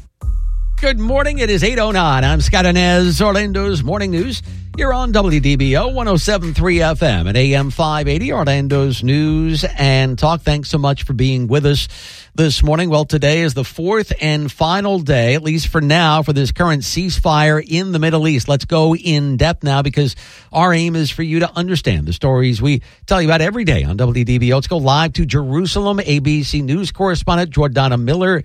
Good 0.79 0.99
morning. 0.99 1.39
It 1.39 1.49
is 1.49 1.63
8.09. 1.63 1.97
I'm 1.97 2.43
Scott 2.43 2.67
Anez, 2.67 3.23
Orlando's 3.23 3.83
Morning 3.83 4.11
News. 4.11 4.43
You're 4.77 4.93
on 4.93 5.11
WDBO 5.11 5.95
1073 5.95 6.79
FM 6.81 7.29
and 7.29 7.35
AM 7.35 7.71
580, 7.71 8.33
Orlando's 8.33 9.03
news 9.03 9.65
and 9.65 10.19
talk. 10.19 10.43
Thanks 10.43 10.69
so 10.69 10.77
much 10.77 11.05
for 11.05 11.15
being 11.15 11.47
with 11.47 11.65
us 11.65 11.89
this 12.35 12.63
morning. 12.63 12.91
Well, 12.91 13.07
today 13.07 13.41
is 13.41 13.55
the 13.55 13.65
fourth 13.65 14.13
and 14.21 14.53
final 14.53 14.99
day, 14.99 15.35
at 15.35 15.43
least 15.43 15.69
for 15.69 15.81
now, 15.81 16.23
for 16.23 16.35
this 16.35 16.53
current 16.53 16.83
ceasefire 16.83 17.67
in 17.67 17.93
the 17.93 17.99
Middle 17.99 18.29
East. 18.29 18.47
Let's 18.47 18.67
go 18.67 18.95
in 18.95 19.39
depth 19.39 19.65
now 19.65 19.81
because 19.81 20.15
our 20.53 20.75
aim 20.75 20.95
is 20.95 21.11
for 21.11 21.23
you 21.23 21.41
to 21.41 21.51
understand 21.57 22.05
the 22.05 22.13
stories 22.13 22.61
we 22.61 22.83
tell 23.07 23.23
you 23.23 23.29
about 23.29 23.41
every 23.41 23.65
day 23.65 23.83
on 23.85 23.97
WDBO. 23.97 24.53
Let's 24.53 24.67
go 24.67 24.77
live 24.77 25.15
to 25.15 25.25
Jerusalem. 25.25 26.01
ABC 26.01 26.63
News 26.63 26.93
correspondent 26.93 27.51
Jordana 27.51 27.99
Miller 27.99 28.45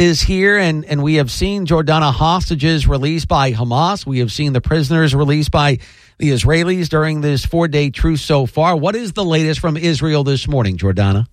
is 0.00 0.22
here, 0.22 0.56
and, 0.56 0.86
and 0.86 1.02
we 1.02 1.16
have 1.16 1.30
seen 1.30 1.66
Jordana 1.66 2.10
hostages 2.10 2.86
released 2.86 3.28
by 3.28 3.52
Hamas. 3.52 4.06
We 4.06 4.20
have 4.20 4.32
seen 4.32 4.54
the 4.54 4.60
prisoners 4.62 5.14
released 5.14 5.50
by 5.50 5.76
the 6.16 6.30
Israelis 6.30 6.88
during 6.88 7.20
this 7.20 7.44
four 7.44 7.68
day 7.68 7.90
truce 7.90 8.22
so 8.22 8.46
far. 8.46 8.74
What 8.76 8.96
is 8.96 9.12
the 9.12 9.24
latest 9.26 9.60
from 9.60 9.76
Israel 9.76 10.24
this 10.24 10.48
morning, 10.48 10.78
Jordana? 10.78 11.26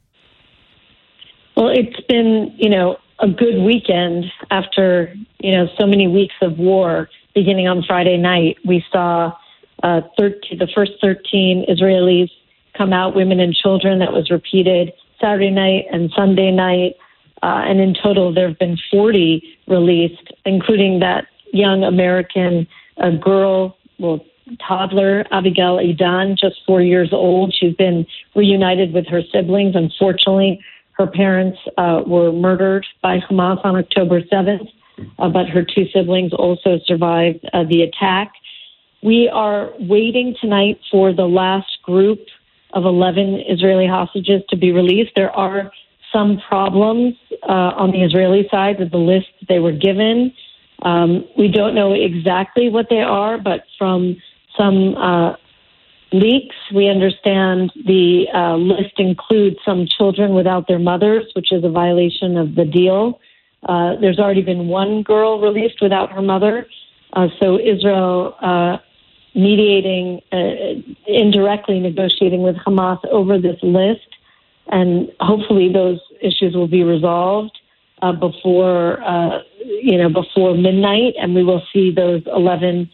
Well, 1.56 1.70
it's 1.70 2.00
been, 2.10 2.54
you 2.58 2.70
know, 2.70 2.98
a 3.20 3.30
good 3.30 3.64
weekend 3.64 4.26
after, 4.52 5.16
you 5.40 5.54
know, 5.54 5.68
so 5.80 5.88
many 5.88 6.10
weeks 6.10 6.36
of 6.42 6.58
war. 6.60 7.10
Beginning 7.34 7.70
on 7.70 7.84
Friday 7.88 8.18
night, 8.18 8.58
we 8.66 8.84
saw 8.92 9.32
uh, 9.82 10.02
13, 10.18 10.60
the 10.60 10.68
first 10.76 10.92
13 11.00 11.68
Israelis 11.70 12.30
come 12.78 12.92
out, 12.92 13.16
women 13.16 13.40
and 13.40 13.56
children. 13.56 14.00
That 14.00 14.12
was 14.12 14.30
repeated 14.30 14.92
Saturday 15.22 15.52
night 15.52 15.86
and 15.90 16.12
Sunday 16.14 16.52
night. 16.52 16.96
Uh, 17.44 17.64
and 17.66 17.80
in 17.80 17.94
total, 17.94 18.34
there 18.34 18.48
have 18.48 18.60
been 18.60 18.78
40 18.92 19.44
released, 19.68 20.34
including 20.46 21.00
that 21.00 21.28
young 21.54 21.84
American 21.84 22.68
uh, 22.98 23.12
girl, 23.12 23.78
well, 24.00 24.24
toddler, 24.66 25.26
Abigail 25.32 25.78
Edan, 25.78 26.38
just 26.38 26.56
four 26.66 26.82
years 26.82 27.10
old. 27.12 27.54
She's 27.58 27.76
been 27.76 28.06
reunited 28.36 28.94
with 28.94 29.08
her 29.08 29.22
siblings. 29.32 29.76
Unfortunately, 29.76 30.64
her 30.94 31.08
parents 31.08 31.60
uh, 31.78 32.02
were 32.06 32.32
murdered 32.32 32.86
by 33.02 33.20
Hamas 33.20 33.64
on 33.64 33.76
October 33.76 34.22
7th, 34.22 34.68
uh, 35.20 35.30
but 35.30 35.48
her 35.48 35.64
two 35.64 35.86
siblings 35.94 36.34
also 36.34 36.80
survived 36.86 37.48
uh, 37.54 37.64
the 37.70 37.84
attack. 37.84 38.32
We 39.04 39.30
are 39.30 39.72
waiting 39.80 40.36
tonight 40.42 40.80
for 40.90 41.14
the 41.14 41.28
last 41.28 41.78
group 41.84 42.20
of 42.74 42.86
11 42.86 43.44
Israeli 43.48 43.88
hostages 43.88 44.42
to 44.50 44.58
be 44.58 44.72
released. 44.72 45.12
There 45.16 45.32
are 45.32 45.72
some 46.12 46.42
problems 46.48 47.16
uh, 47.48 47.74
on 47.78 47.92
the 47.92 48.04
Israeli 48.04 48.48
side 48.52 48.80
with 48.80 48.92
the 48.92 48.98
list 48.98 49.28
they 49.48 49.60
were 49.60 49.72
given. 49.72 50.34
Um, 50.84 51.26
we 51.38 51.48
don't 51.48 51.74
know 51.74 51.94
exactly 51.94 52.70
what 52.70 52.88
they 52.90 53.02
are, 53.02 53.38
but 53.38 53.64
from 53.78 54.18
some 54.58 54.96
uh, 54.96 55.36
leaks, 56.12 56.56
we 56.74 56.88
understand 56.88 57.72
the 57.86 58.26
uh, 58.34 58.56
list 58.56 58.94
includes 58.98 59.58
some 59.66 59.88
children 59.88 60.34
without 60.34 60.68
their 60.68 60.80
mothers, 60.80 61.26
which 61.36 61.52
is 61.52 61.64
a 61.64 61.70
violation 61.70 62.38
of 62.38 62.56
the 62.56 62.66
deal. 62.66 63.20
Uh, 63.64 63.96
there's 64.00 64.20
already 64.20 64.44
been 64.44 64.68
one 64.68 65.02
girl 65.02 65.42
released 65.42 65.82
without 65.82 66.12
her 66.12 66.22
mother. 66.22 66.68
Uh, 67.14 67.28
so 67.40 67.60
Israel 67.60 68.36
uh, 68.42 68.78
mediating, 69.34 70.22
indirectly 71.08 71.80
negotiating 71.80 72.42
with 72.42 72.56
Hamas 72.58 73.04
over 73.06 73.40
this 73.40 73.58
list 73.62 74.08
and 74.70 75.12
hopefully 75.20 75.72
those 75.72 76.00
issues 76.22 76.56
will 76.56 76.68
be 76.68 76.84
resolved 76.84 77.58
uh, 78.02 78.12
before 78.12 79.02
uh, 79.04 79.40
you 79.64 79.98
know 79.98 80.10
before 80.10 80.56
midnight, 80.56 81.14
and 81.20 81.34
we 81.36 81.44
will 81.44 81.64
see 81.74 81.92
those 81.92 82.22
11 82.28 82.90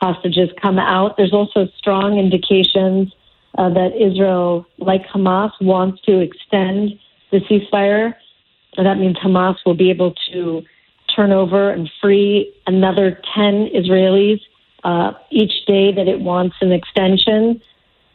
hostages 0.00 0.48
come 0.60 0.78
out. 0.78 1.16
There's 1.16 1.32
also 1.32 1.68
strong 1.76 2.18
indications 2.18 3.12
uh, 3.56 3.68
that 3.70 3.90
Israel, 3.96 4.66
like 4.78 5.06
Hamas, 5.06 5.50
wants 5.60 6.00
to 6.02 6.20
extend 6.20 6.98
the 7.30 7.38
ceasefire. 7.40 8.14
And 8.76 8.86
that 8.86 8.98
means 8.98 9.16
Hamas 9.16 9.56
will 9.66 9.74
be 9.74 9.90
able 9.90 10.14
to 10.32 10.62
turn 11.14 11.32
over 11.32 11.70
and 11.70 11.90
free 12.00 12.52
another 12.66 13.20
10 13.34 13.70
Israelis 13.74 14.40
uh, 14.84 15.12
each 15.30 15.66
day 15.66 15.92
that 15.92 16.06
it 16.06 16.20
wants 16.20 16.56
an 16.60 16.70
extension. 16.70 17.60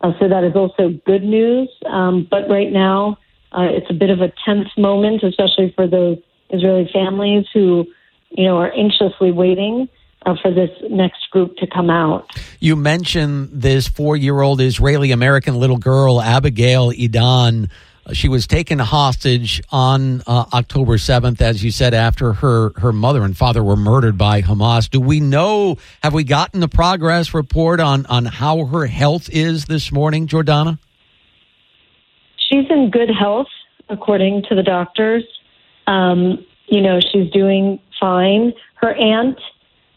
Uh, 0.02 0.14
so 0.20 0.30
that 0.30 0.44
is 0.44 0.56
also 0.56 0.90
good 1.06 1.24
news. 1.24 1.70
Um, 1.86 2.28
but 2.30 2.50
right 2.50 2.72
now, 2.72 3.18
uh, 3.54 3.62
it's 3.64 3.90
a 3.90 3.94
bit 3.94 4.10
of 4.10 4.22
a 4.22 4.32
tense 4.46 4.70
moment, 4.78 5.24
especially 5.24 5.72
for 5.76 5.88
those 5.88 6.18
Israeli 6.50 6.90
families 6.92 7.46
who, 7.54 7.86
you 8.30 8.46
know, 8.46 8.58
are 8.58 8.72
anxiously 8.72 9.32
waiting 9.32 9.88
uh, 10.26 10.36
for 10.42 10.52
this 10.52 10.70
next 10.90 11.30
group 11.32 11.58
to 11.58 11.68
come 11.68 11.90
out. 11.90 12.30
You 12.60 12.76
mentioned 12.76 13.50
this 13.52 13.88
four-year-old 13.88 14.62
Israeli 14.62 15.12
American 15.12 15.56
little 15.56 15.78
girl, 15.78 16.22
Abigail 16.22 16.92
Edan. 16.92 17.70
She 18.12 18.28
was 18.28 18.48
taken 18.48 18.80
hostage 18.80 19.62
on 19.72 20.22
uh, 20.28 20.46
October 20.54 20.98
7th, 20.98 21.40
as 21.40 21.64
you 21.64 21.72
said, 21.72 21.94
after 21.94 22.34
her, 22.34 22.72
her 22.78 22.92
mother 22.92 23.24
and 23.24 23.36
father 23.36 23.64
were 23.64 23.78
murdered 23.78 24.18
by 24.18 24.42
Hamas. 24.42 24.90
Do 24.90 25.00
we 25.00 25.22
know, 25.22 25.78
have 26.02 26.14
we 26.14 26.26
gotten 26.26 26.60
the 26.60 26.68
progress 26.68 27.34
report 27.34 27.80
on, 27.80 28.06
on 28.08 28.26
how 28.26 28.66
her 28.66 28.86
health 28.88 29.30
is 29.30 29.66
this 29.66 29.90
morning, 29.90 30.28
Jordana? 30.28 30.80
She's 32.54 32.70
in 32.70 32.92
good 32.92 33.10
health, 33.10 33.48
according 33.90 34.44
to 34.44 34.54
the 34.54 34.62
doctors. 34.62 35.24
Um, 35.88 36.46
you 36.68 36.82
know, 36.82 37.00
she's 37.00 37.32
doing 37.32 37.80
fine. 38.00 38.54
Her 38.76 38.94
aunt, 38.94 39.40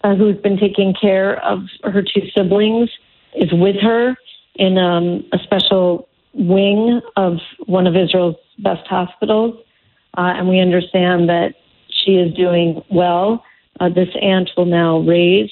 uh, 0.02 0.14
who's 0.14 0.38
been 0.38 0.56
taking 0.56 0.94
care 0.98 1.38
of 1.44 1.64
her 1.84 2.00
two 2.00 2.22
siblings, 2.34 2.88
is 3.34 3.52
with 3.52 3.76
her 3.82 4.16
in 4.54 4.78
um, 4.78 5.22
a 5.34 5.38
special 5.44 6.08
wing 6.32 7.02
of 7.16 7.40
one 7.66 7.86
of 7.86 7.94
Israel's 7.94 8.36
best 8.60 8.86
hospitals, 8.86 9.62
uh, 10.16 10.32
and 10.36 10.48
we 10.48 10.58
understand 10.58 11.28
that 11.28 11.56
she 11.90 12.12
is 12.12 12.34
doing 12.34 12.82
well. 12.90 13.44
Uh, 13.80 13.90
this 13.90 14.08
aunt 14.22 14.48
will 14.56 14.64
now 14.64 15.00
raise 15.00 15.50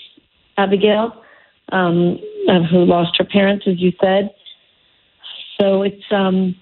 Abigail, 0.56 1.22
um, 1.70 2.18
who 2.70 2.86
lost 2.86 3.14
her 3.18 3.26
parents, 3.26 3.66
as 3.66 3.78
you 3.78 3.92
said. 4.00 4.30
So 5.60 5.82
it's, 5.82 6.02
um, 6.10 6.56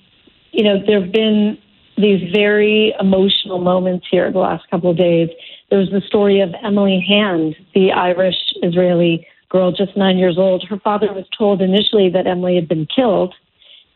you 0.52 0.64
know, 0.64 0.78
there 0.86 1.00
have 1.00 1.12
been 1.12 1.58
these 1.96 2.32
very 2.32 2.94
emotional 2.98 3.58
moments 3.58 4.06
here 4.10 4.30
the 4.32 4.38
last 4.38 4.68
couple 4.70 4.90
of 4.90 4.96
days. 4.96 5.28
There 5.70 5.78
was 5.78 5.90
the 5.90 6.00
story 6.06 6.40
of 6.40 6.54
Emily 6.64 7.04
Hand, 7.06 7.56
the 7.74 7.92
Irish 7.92 8.36
Israeli 8.62 9.26
girl, 9.50 9.72
just 9.72 9.96
nine 9.96 10.16
years 10.16 10.38
old. 10.38 10.64
Her 10.68 10.78
father 10.78 11.12
was 11.12 11.26
told 11.36 11.60
initially 11.60 12.08
that 12.10 12.26
Emily 12.26 12.54
had 12.54 12.68
been 12.68 12.86
killed 12.86 13.34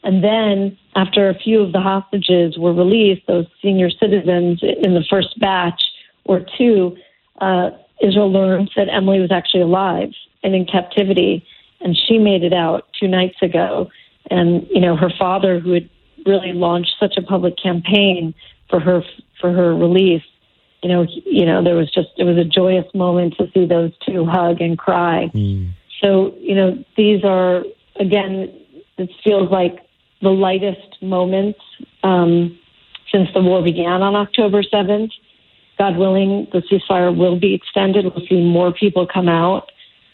and 0.06 0.22
then, 0.22 0.78
after 0.94 1.28
a 1.28 1.34
few 1.34 1.60
of 1.60 1.72
the 1.72 1.80
hostages 1.80 2.56
were 2.56 2.72
released, 2.72 3.26
those 3.26 3.46
senior 3.60 3.90
citizens 3.90 4.60
in 4.62 4.94
the 4.94 5.04
first 5.10 5.38
batch 5.40 5.82
or 6.24 6.46
two, 6.56 6.96
uh, 7.40 7.70
Israel 8.00 8.30
learned 8.30 8.70
that 8.76 8.88
Emily 8.88 9.18
was 9.18 9.32
actually 9.32 9.62
alive 9.62 10.10
and 10.44 10.54
in 10.54 10.64
captivity, 10.64 11.44
and 11.80 11.98
she 12.06 12.18
made 12.18 12.44
it 12.44 12.52
out 12.52 12.86
two 13.00 13.08
nights 13.08 13.42
ago. 13.42 13.90
And 14.30 14.64
you 14.70 14.80
know, 14.80 14.94
her 14.94 15.10
father, 15.18 15.58
who 15.58 15.72
had 15.72 15.90
really 16.26 16.52
launched 16.52 16.94
such 16.98 17.16
a 17.16 17.22
public 17.22 17.54
campaign 17.62 18.34
for 18.68 18.80
her 18.80 19.02
for 19.40 19.52
her 19.52 19.74
release, 19.74 20.22
you 20.82 20.88
know, 20.88 21.06
you 21.24 21.46
know, 21.46 21.62
there 21.62 21.76
was 21.76 21.90
just 21.92 22.08
it 22.16 22.24
was 22.24 22.36
a 22.36 22.44
joyous 22.44 22.86
moment 22.94 23.34
to 23.38 23.50
see 23.52 23.66
those 23.66 23.92
two 24.06 24.24
hug 24.24 24.60
and 24.60 24.78
cry. 24.78 25.30
Mm. 25.34 25.72
So 26.00 26.34
you 26.38 26.54
know, 26.54 26.84
these 26.96 27.24
are 27.24 27.64
again, 27.98 28.52
it 28.98 29.10
feels 29.24 29.50
like 29.50 29.78
the 30.22 30.30
lightest 30.30 31.02
moments 31.02 31.60
um, 32.02 32.58
since 33.12 33.28
the 33.34 33.40
war 33.40 33.62
began 33.62 34.02
on 34.02 34.14
October 34.14 34.62
7th. 34.62 35.10
God 35.78 35.98
willing, 35.98 36.48
the 36.52 36.62
ceasefire 36.62 37.14
will 37.14 37.38
be 37.38 37.52
extended. 37.54 38.04
We'll 38.06 38.26
see 38.26 38.42
more 38.42 38.72
people 38.72 39.06
come 39.06 39.28
out 39.28 39.70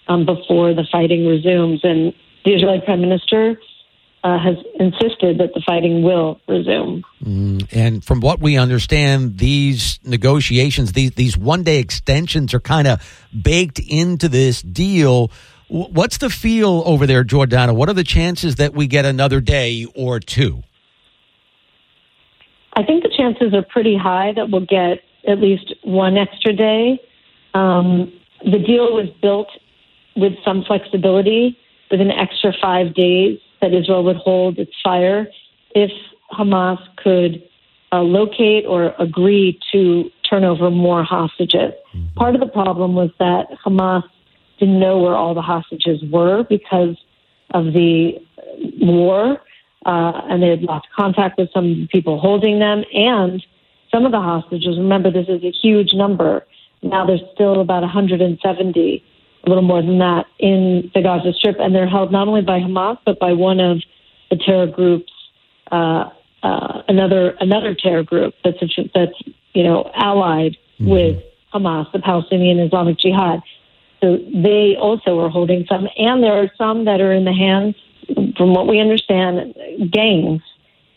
um, 0.09 0.27
before 0.27 0.75
the 0.75 0.85
fighting 0.91 1.27
resumes. 1.27 1.81
And 1.85 2.13
the 2.45 2.55
Israeli 2.55 2.81
Prime 2.81 3.01
Minister 3.01 3.61
uh, 4.25 4.39
has 4.39 4.57
insisted 4.79 5.39
that 5.39 5.53
the 5.55 5.63
fighting 5.67 6.03
will 6.03 6.41
resume. 6.47 7.03
Mm, 7.25 7.67
and 7.73 8.05
from 8.05 8.21
what 8.21 8.41
we 8.41 8.57
understand, 8.57 9.39
these 9.39 9.99
negotiations, 10.05 10.93
these 10.93 11.13
these 11.13 11.37
one 11.37 11.63
day 11.65 11.79
extensions, 11.79 12.55
are 12.55 12.61
kind 12.61 12.87
of 12.87 13.01
baked 13.41 13.79
into 13.81 14.29
this 14.29 14.63
deal. 14.63 15.31
What's 15.69 16.19
the 16.19 16.31
feel 16.31 16.83
over 16.85 17.07
there, 17.07 17.25
Jordana? 17.25 17.75
What 17.75 17.89
are 17.89 17.95
the 17.95 18.05
chances 18.05 18.57
that 18.57 18.75
we 18.75 18.87
get 18.87 19.07
another 19.07 19.41
day 19.41 19.87
or 19.95 20.21
two? 20.21 20.63
I 22.75 22.85
think 22.85 23.03
the 23.03 23.13
chances 23.17 23.55
are 23.55 23.63
pretty 23.63 23.97
high 23.97 24.33
that 24.37 24.51
we'll 24.51 24.67
get 24.67 25.01
at 25.27 25.39
least 25.39 25.75
one 25.83 26.17
extra 26.17 26.53
day. 26.53 27.01
Um, 27.55 28.13
the 28.45 28.59
deal 28.59 28.95
was 28.95 29.09
built 29.21 29.49
with 30.15 30.33
some 30.45 30.63
flexibility, 30.65 31.59
with 31.91 32.01
an 32.01 32.11
extra 32.11 32.53
five 32.61 32.95
days 32.95 33.39
that 33.63 33.73
Israel 33.73 34.05
would 34.05 34.17
hold 34.17 34.59
its 34.59 34.73
fire 34.85 35.29
if 35.75 35.91
Hamas 36.31 36.79
could 36.97 37.43
uh, 37.93 38.03
locate 38.03 38.67
or 38.67 38.95
agree 38.99 39.59
to 39.73 40.11
turn 40.29 40.45
over 40.45 40.71
more 40.71 41.03
hostages. 41.05 41.73
Mm-hmm. 41.95 42.15
Part 42.17 42.35
of 42.35 42.41
the 42.41 42.47
problem 42.47 42.95
was 42.95 43.11
that 43.19 43.47
Hamas 43.65 44.03
didn't 44.59 44.79
know 44.79 44.99
where 44.99 45.15
all 45.15 45.35
the 45.35 45.43
hostages 45.43 46.03
were 46.11 46.43
because 46.43 46.97
of 47.51 47.67
the 47.67 48.15
war, 48.81 49.41
uh, 49.85 50.13
and 50.29 50.43
they 50.43 50.49
had 50.49 50.63
lost 50.63 50.87
contact 50.95 51.39
with 51.39 51.51
some 51.53 51.89
people 51.91 52.19
holding 52.19 52.59
them, 52.59 52.85
and 52.95 53.45
some 53.91 54.07
of 54.07 54.13
the 54.13 54.21
hostages. 54.21 54.79
Remember, 54.79 55.11
this 55.11 55.29
is 55.29 55.43
a 55.45 55.51
huge 55.51 55.93
number. 55.93 56.47
Now 56.83 57.07
there's 57.07 57.23
still 57.35 57.61
about 57.61 57.83
170, 57.83 59.05
a 59.45 59.49
little 59.49 59.63
more 59.63 59.83
than 59.83 59.99
that, 59.99 60.27
in 60.39 60.91
the 60.95 61.03
Gaza 61.03 61.33
Strip, 61.33 61.57
and 61.59 61.75
they're 61.75 61.89
held 61.89 62.13
not 62.13 62.29
only 62.29 62.43
by 62.43 62.61
Hamas 62.61 62.99
but 63.05 63.19
by 63.19 63.33
one 63.33 63.61
of 63.61 63.83
the 64.31 64.37
terror 64.37 64.67
groups, 64.67 65.13
uh, 65.71 66.11
uh, 66.43 66.83
another 66.89 67.37
another 67.41 67.75
terror 67.75 68.03
group 68.03 68.35
that's 68.45 68.63
a, 68.63 68.91
that's 68.95 69.13
you 69.53 69.63
know 69.63 69.91
allied 69.95 70.57
mm-hmm. 70.79 70.91
with 70.91 71.23
Hamas, 71.53 71.91
the 71.93 71.99
Palestinian 71.99 72.59
Islamic 72.59 72.99
Jihad. 72.99 73.43
So 74.01 74.17
they 74.17 74.75
also 74.77 75.21
are 75.21 75.29
holding 75.29 75.65
some, 75.69 75.89
and 75.97 76.23
there 76.23 76.33
are 76.33 76.51
some 76.59 76.87
that 76.87 77.01
are 77.01 77.13
in 77.13 77.25
the 77.25 77.33
hands, 77.33 77.77
from 78.37 78.53
what 78.53 78.67
we 78.67 78.81
understand, 78.81 79.55
gangs, 79.93 80.43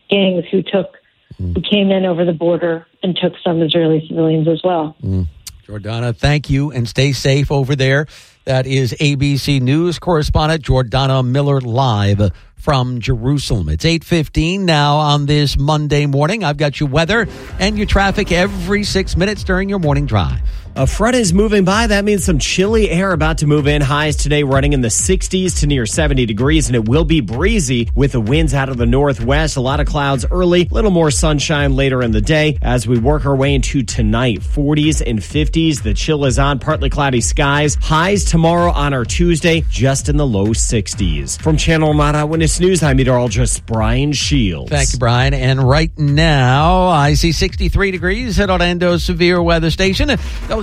gangs 0.09 0.45
who 0.49 0.63
took, 0.63 0.97
mm. 1.39 1.55
who 1.55 1.61
came 1.61 1.91
in 1.91 2.05
over 2.05 2.25
the 2.25 2.33
border 2.33 2.87
and 3.03 3.15
took 3.15 3.33
some 3.43 3.61
Israeli 3.61 4.03
civilians 4.07 4.47
as 4.47 4.61
well. 4.63 4.95
Mm. 5.03 5.27
Jordana, 5.67 6.15
thank 6.15 6.49
you, 6.49 6.71
and 6.71 6.87
stay 6.87 7.11
safe 7.11 7.51
over 7.51 7.75
there. 7.75 8.07
That 8.45 8.67
is 8.67 8.93
ABC 8.99 9.59
News 9.59 9.97
correspondent 9.97 10.63
Jordana 10.63 11.25
Miller 11.25 11.59
live 11.59 12.31
from 12.55 13.01
Jerusalem. 13.01 13.69
It's 13.69 13.85
8:15 13.85 14.65
now 14.65 14.97
on 14.97 15.25
this 15.25 15.57
Monday 15.57 16.05
morning. 16.05 16.43
I've 16.43 16.57
got 16.57 16.79
your 16.79 16.87
weather 16.89 17.27
and 17.59 17.75
your 17.75 17.87
traffic 17.87 18.31
every 18.31 18.83
6 18.83 19.17
minutes 19.17 19.43
during 19.43 19.67
your 19.67 19.79
morning 19.79 20.05
drive. 20.05 20.41
A 20.77 20.85
front 20.85 21.15
is 21.15 21.31
moving 21.31 21.63
by. 21.63 21.87
That 21.87 22.03
means 22.03 22.25
some 22.25 22.37
chilly 22.37 22.89
air 22.89 23.13
about 23.13 23.37
to 23.37 23.47
move 23.47 23.65
in. 23.65 23.81
Highs 23.81 24.17
today 24.17 24.43
running 24.43 24.73
in 24.73 24.81
the 24.81 24.89
60s 24.89 25.61
to 25.61 25.67
near 25.67 25.85
70 25.85 26.25
degrees, 26.25 26.67
and 26.67 26.75
it 26.75 26.89
will 26.89 27.05
be 27.05 27.21
breezy 27.21 27.89
with 27.95 28.11
the 28.11 28.19
winds 28.19 28.53
out 28.53 28.67
of 28.67 28.75
the 28.75 28.85
northwest. 28.85 29.55
A 29.55 29.61
lot 29.61 29.79
of 29.79 29.87
clouds 29.87 30.25
early, 30.29 30.65
little 30.65 30.91
more 30.91 31.11
sunshine 31.11 31.77
later 31.77 32.03
in 32.03 32.11
the 32.11 32.19
day 32.19 32.57
as 32.61 32.85
we 32.85 32.99
work 32.99 33.25
our 33.25 33.37
way 33.37 33.55
into 33.55 33.83
tonight. 33.83 34.41
40s 34.41 35.01
and 35.05 35.19
50s. 35.19 35.81
The 35.81 35.93
chill 35.93 36.25
is 36.25 36.37
on. 36.37 36.59
Partly 36.59 36.89
cloudy 36.89 37.21
skies. 37.21 37.75
Highs 37.75 38.25
tomorrow 38.25 38.69
on 38.69 38.93
our 38.93 39.05
Tuesday, 39.05 39.63
just 39.69 40.09
in 40.09 40.17
the 40.17 40.27
low 40.27 40.47
60s. 40.47 41.41
From 41.41 41.55
Channel 41.55 41.93
9 41.93 42.15
Eyewitness 42.15 42.59
News, 42.59 42.83
I'm 42.83 42.97
meteorologist 42.97 43.65
Brian 43.65 44.11
Shields. 44.11 44.71
Thank 44.71 44.91
you, 44.91 44.99
Brian. 44.99 45.33
And 45.33 45.63
right 45.63 45.97
now, 45.97 46.87
I 46.87 47.13
see 47.13 47.31
63 47.31 47.91
degrees 47.91 48.41
at 48.41 48.49
Orlando's 48.49 49.05
severe 49.05 49.41
weather 49.41 49.71
station. 49.71 50.09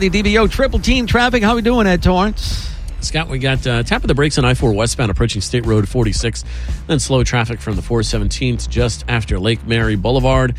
WDBO 0.02 0.50
triple 0.50 0.80
team 0.80 1.06
traffic. 1.06 1.44
How 1.44 1.54
we 1.54 1.62
doing, 1.62 1.86
Ed 1.86 2.02
Torrance? 2.02 2.68
Scott, 3.02 3.28
we 3.28 3.38
got 3.38 3.64
uh, 3.64 3.84
tap 3.84 4.02
of 4.02 4.08
the 4.08 4.16
brakes 4.16 4.36
on 4.36 4.44
I 4.44 4.54
4 4.54 4.72
westbound 4.72 5.12
approaching 5.12 5.40
State 5.40 5.64
Road 5.64 5.88
46, 5.88 6.44
then 6.88 6.98
slow 6.98 7.22
traffic 7.22 7.60
from 7.60 7.76
the 7.76 7.82
417th 7.82 8.68
just 8.68 9.04
after 9.06 9.38
Lake 9.38 9.64
Mary 9.64 9.94
Boulevard 9.94 10.56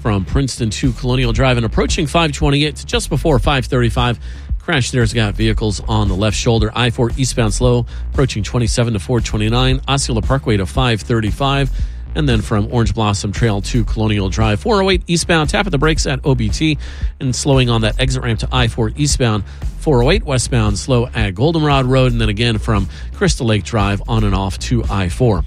from 0.00 0.24
Princeton 0.24 0.70
to 0.70 0.92
Colonial 0.92 1.34
Drive 1.34 1.58
and 1.58 1.66
approaching 1.66 2.06
528 2.06 2.84
just 2.86 3.10
before 3.10 3.38
535. 3.38 4.18
Crash 4.60 4.90
there's 4.90 5.12
got 5.12 5.34
vehicles 5.34 5.80
on 5.80 6.08
the 6.08 6.16
left 6.16 6.36
shoulder. 6.38 6.72
I 6.74 6.88
4 6.88 7.10
eastbound 7.18 7.52
slow 7.52 7.84
approaching 8.12 8.42
27 8.44 8.94
to 8.94 8.98
429, 8.98 9.82
Osceola 9.86 10.22
Parkway 10.22 10.56
to 10.56 10.64
535 10.64 11.70
and 12.16 12.28
then 12.28 12.40
from 12.40 12.68
Orange 12.72 12.94
Blossom 12.94 13.30
Trail 13.30 13.60
to 13.62 13.84
Colonial 13.84 14.28
Drive. 14.28 14.60
408 14.60 15.02
eastbound, 15.06 15.50
tap 15.50 15.66
at 15.66 15.72
the 15.72 15.78
brakes 15.78 16.06
at 16.06 16.20
OBT, 16.22 16.78
and 17.20 17.34
slowing 17.34 17.70
on 17.70 17.82
that 17.82 18.00
exit 18.00 18.22
ramp 18.22 18.40
to 18.40 18.48
I 18.50 18.68
4 18.68 18.92
eastbound. 18.96 19.44
408 19.80 20.24
westbound, 20.24 20.78
slow 20.78 21.06
at 21.06 21.34
Goldenrod 21.34 21.84
Road, 21.84 22.10
and 22.10 22.20
then 22.20 22.28
again 22.28 22.58
from 22.58 22.88
Crystal 23.14 23.46
Lake 23.46 23.62
Drive 23.62 24.02
on 24.08 24.24
and 24.24 24.34
off 24.34 24.58
to 24.60 24.82
I 24.90 25.08
4. 25.08 25.44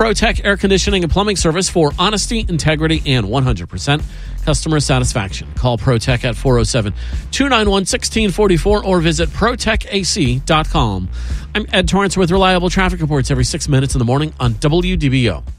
ProTech 0.00 0.44
Air 0.44 0.56
Conditioning 0.56 1.02
and 1.02 1.12
Plumbing 1.12 1.36
Service 1.36 1.68
for 1.68 1.92
honesty, 1.98 2.44
integrity, 2.48 3.02
and 3.04 3.26
100% 3.26 4.02
customer 4.44 4.80
satisfaction. 4.80 5.46
Call 5.56 5.76
ProTech 5.76 6.24
at 6.24 6.36
407 6.36 6.94
291 7.30 7.70
1644 7.70 8.84
or 8.84 9.00
visit 9.00 9.28
ProTechAC.com. 9.28 11.08
I'm 11.54 11.66
Ed 11.72 11.88
Torrance 11.88 12.16
with 12.16 12.30
reliable 12.30 12.70
traffic 12.70 13.00
reports 13.00 13.30
every 13.30 13.44
six 13.44 13.68
minutes 13.68 13.94
in 13.94 13.98
the 13.98 14.04
morning 14.04 14.32
on 14.40 14.54
WDBO. 14.54 15.42